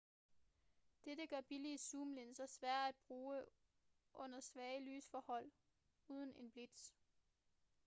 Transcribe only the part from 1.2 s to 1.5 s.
gør